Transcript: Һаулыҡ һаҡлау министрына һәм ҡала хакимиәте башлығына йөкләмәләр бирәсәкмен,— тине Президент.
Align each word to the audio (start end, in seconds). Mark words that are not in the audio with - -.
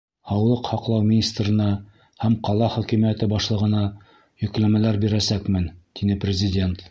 Һаулыҡ 0.29 0.69
һаҡлау 0.69 1.03
министрына 1.09 1.67
һәм 2.23 2.37
ҡала 2.47 2.69
хакимиәте 2.77 3.29
башлығына 3.35 3.83
йөкләмәләр 4.45 5.01
бирәсәкмен,— 5.07 5.71
тине 6.01 6.19
Президент. 6.25 6.79